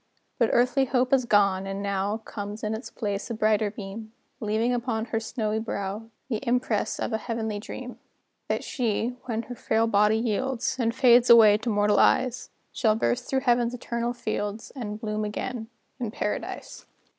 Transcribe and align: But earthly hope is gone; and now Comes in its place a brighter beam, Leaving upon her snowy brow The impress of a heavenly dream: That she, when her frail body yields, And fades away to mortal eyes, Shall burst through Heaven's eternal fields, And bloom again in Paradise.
But 0.39 0.49
earthly 0.51 0.85
hope 0.85 1.13
is 1.13 1.25
gone; 1.25 1.67
and 1.67 1.79
now 1.79 2.17
Comes 2.17 2.63
in 2.63 2.73
its 2.73 2.89
place 2.89 3.29
a 3.29 3.35
brighter 3.35 3.69
beam, 3.69 4.13
Leaving 4.39 4.73
upon 4.73 5.05
her 5.05 5.19
snowy 5.19 5.59
brow 5.59 6.09
The 6.27 6.37
impress 6.41 6.99
of 6.99 7.13
a 7.13 7.19
heavenly 7.19 7.59
dream: 7.59 7.99
That 8.47 8.63
she, 8.63 9.09
when 9.25 9.43
her 9.43 9.53
frail 9.53 9.85
body 9.85 10.17
yields, 10.17 10.77
And 10.79 10.95
fades 10.95 11.29
away 11.29 11.55
to 11.59 11.69
mortal 11.69 11.99
eyes, 11.99 12.49
Shall 12.73 12.95
burst 12.95 13.25
through 13.29 13.41
Heaven's 13.41 13.75
eternal 13.75 14.11
fields, 14.13 14.71
And 14.75 14.99
bloom 14.99 15.23
again 15.23 15.67
in 15.99 16.09
Paradise. 16.09 16.87